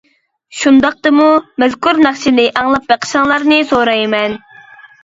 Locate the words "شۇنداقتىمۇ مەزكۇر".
0.61-2.01